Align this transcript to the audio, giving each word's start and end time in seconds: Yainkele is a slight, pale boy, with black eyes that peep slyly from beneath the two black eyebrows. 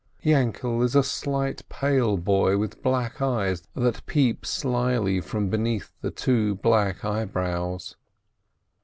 Yainkele 0.25 0.83
is 0.83 0.95
a 0.95 1.03
slight, 1.03 1.61
pale 1.69 2.17
boy, 2.17 2.57
with 2.57 2.81
black 2.81 3.21
eyes 3.21 3.61
that 3.75 4.03
peep 4.07 4.47
slyly 4.47 5.21
from 5.21 5.47
beneath 5.47 5.91
the 6.01 6.09
two 6.09 6.55
black 6.55 7.05
eyebrows. 7.05 7.97